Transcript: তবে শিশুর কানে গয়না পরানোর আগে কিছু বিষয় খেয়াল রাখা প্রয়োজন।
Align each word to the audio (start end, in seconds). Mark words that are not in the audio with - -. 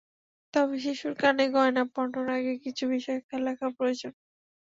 তবে 0.53 0.75
শিশুর 0.83 1.13
কানে 1.19 1.45
গয়না 1.55 1.83
পরানোর 1.93 2.27
আগে 2.37 2.53
কিছু 2.63 2.83
বিষয় 2.93 3.19
খেয়াল 3.21 3.43
রাখা 3.49 3.67
প্রয়োজন। 3.77 4.13